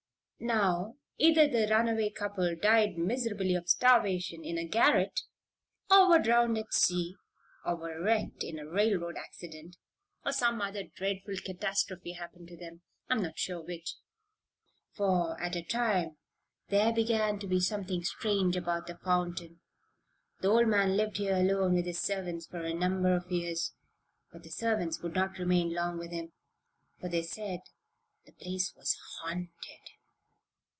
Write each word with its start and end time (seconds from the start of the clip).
Now, 0.43 0.95
either 1.19 1.47
the 1.47 1.67
runaway 1.69 2.09
couple 2.09 2.55
died 2.55 2.97
miserably 2.97 3.53
of 3.53 3.69
starvation 3.69 4.43
in 4.43 4.57
a 4.57 4.65
garret, 4.67 5.19
or 5.91 6.09
were 6.09 6.17
drowned 6.17 6.57
at 6.57 6.73
sea, 6.73 7.13
or 7.63 7.75
were 7.75 8.01
wrecked 8.01 8.43
in 8.43 8.57
a 8.57 8.65
railroad 8.67 9.17
accident, 9.17 9.77
or 10.25 10.31
some 10.31 10.59
other 10.59 10.81
dreadful 10.95 11.35
catastrophe 11.45 12.13
happened 12.13 12.47
to 12.47 12.57
them 12.57 12.81
I'm 13.07 13.21
not 13.21 13.37
sure 13.37 13.61
which; 13.61 13.97
for 14.93 15.39
after 15.39 15.59
a 15.59 15.61
time 15.61 16.17
there 16.69 16.91
began 16.91 17.37
to 17.37 17.45
be 17.45 17.59
something 17.59 18.03
strange 18.03 18.57
about 18.57 18.87
the 18.87 18.97
fountain. 18.97 19.59
The 20.39 20.47
old 20.47 20.67
man 20.67 20.97
lived 20.97 21.17
here 21.17 21.35
alone 21.35 21.75
with 21.75 21.85
his 21.85 21.99
servants 21.99 22.47
for 22.47 22.63
a 22.63 22.73
number 22.73 23.13
of 23.15 23.31
years; 23.31 23.73
but 24.31 24.41
the 24.41 24.49
servants 24.49 25.03
would 25.03 25.13
not 25.13 25.37
remain 25.37 25.71
long 25.75 25.99
with 25.99 26.09
him, 26.09 26.31
for 26.99 27.09
they 27.09 27.21
said 27.21 27.59
the 28.25 28.31
place 28.31 28.73
was 28.75 28.97
haunted." 29.19 29.47